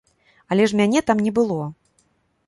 Але 0.53 0.63
ж 0.71 0.79
мяне 0.79 1.03
там 1.09 1.21
не 1.25 1.33
было. 1.37 1.59